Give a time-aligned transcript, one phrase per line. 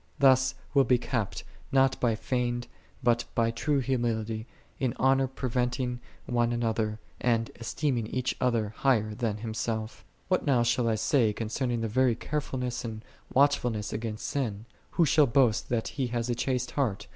[0.17, 2.17] Thus will be kept, not by!
[3.03, 4.47] but by true humility,"
[4.79, 9.91] In honor pre venting one another," 4 and," esteeming each the other higher than himself."5
[9.91, 10.05] 48.
[10.29, 14.65] What now shall I say concerning the very carefulness and watchfulness against sin?"
[14.97, 17.05] Who shall boast that he hath a chaste heart?